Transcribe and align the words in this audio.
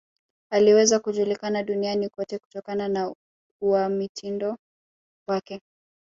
aliweza 0.51 0.99
kujulikana 0.99 1.63
duniani 1.63 2.09
kote 2.09 2.37
kutokana 2.37 2.87
na 2.87 3.13
uanamitindo 3.61 4.57
wake 5.27 5.61